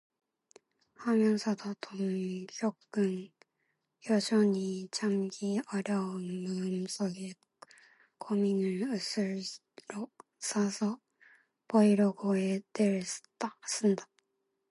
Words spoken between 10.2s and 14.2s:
싸서 보이려고 애를 쓴다.